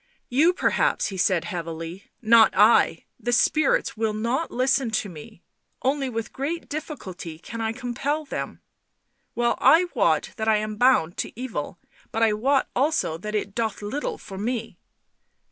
[0.41, 5.43] "You perhaps," he said heavily." Not I— the spirits will not listen to me...
[5.83, 8.61] only with great difficulty can I compel them...
[9.35, 11.77] well I wot that I am bound to evil,
[12.11, 14.79] but I wot also that it doth little for me."